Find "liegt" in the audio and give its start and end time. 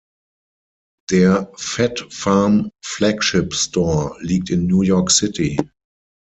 4.23-4.49